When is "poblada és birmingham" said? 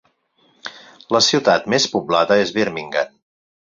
1.97-3.15